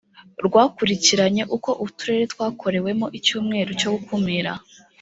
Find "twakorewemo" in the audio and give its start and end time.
2.33-3.05